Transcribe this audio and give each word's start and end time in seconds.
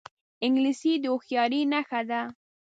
انګلیسي 0.45 0.91
د 0.99 1.03
هوښیارۍ 1.13 1.61
نښه 1.71 2.01
ده 2.09 2.21